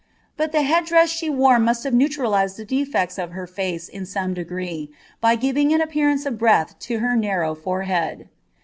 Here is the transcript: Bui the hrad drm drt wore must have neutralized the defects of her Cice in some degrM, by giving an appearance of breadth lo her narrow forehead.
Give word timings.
Bui 0.35 0.47
the 0.47 0.63
hrad 0.63 0.87
drm 0.87 1.03
drt 1.03 1.29
wore 1.29 1.59
must 1.59 1.83
have 1.83 1.93
neutralized 1.93 2.57
the 2.57 2.65
defects 2.65 3.19
of 3.19 3.33
her 3.33 3.45
Cice 3.45 3.87
in 3.87 4.03
some 4.07 4.33
degrM, 4.33 4.89
by 5.19 5.35
giving 5.35 5.71
an 5.75 5.79
appearance 5.79 6.25
of 6.25 6.39
breadth 6.39 6.73
lo 6.89 6.97
her 6.97 7.15
narrow 7.15 7.53
forehead. 7.53 8.27